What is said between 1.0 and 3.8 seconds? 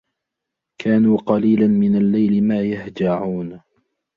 قَلِيلًا مِنَ اللَّيْلِ مَا يَهْجَعُونَ